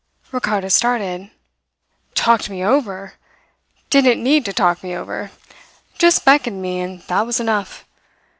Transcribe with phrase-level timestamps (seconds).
[0.31, 1.29] Ricardo started.
[2.15, 3.13] "Talked me over!
[3.91, 5.29] Didn't need to talk me over.
[5.99, 7.85] Just beckoned to me, and that was enough.